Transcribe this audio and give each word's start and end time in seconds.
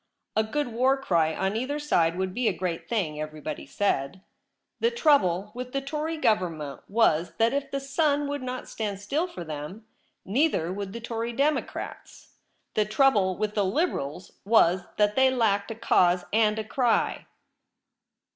A 0.35 0.41
good 0.43 0.69
war 0.69 0.97
cry 0.97 1.35
on 1.35 1.55
either 1.55 1.77
side 1.77 2.17
would 2.17 2.33
be 2.33 2.47
a 2.47 2.53
great 2.53 2.89
thing, 2.89 3.21
everybody 3.21 3.67
said. 3.67 4.23
The 4.79 4.89
trouble 4.89 5.51
with 5.53 5.73
the 5.73 5.79
Tory 5.81 6.17
Government 6.17 6.81
was 6.89 7.33
that 7.37 7.53
if 7.53 7.69
the 7.69 7.79
sun 7.79 8.27
would 8.27 8.41
not 8.41 8.67
stand 8.67 8.99
still 8.99 9.27
for 9.27 9.43
them, 9.43 9.85
neither 10.25 10.73
would 10.73 10.93
the 10.93 11.01
Tory 11.01 11.33
Democrats. 11.33 12.33
The 12.73 12.85
trouble 12.85 13.37
with 13.37 13.53
the 13.53 13.63
Liberals 13.63 14.31
was 14.43 14.81
that 14.97 15.15
they 15.15 15.29
la:jked 15.29 15.69
a 15.69 15.75
cause 15.75 16.25
and 16.33 16.57
a 16.57 16.63
cry. 16.63 17.27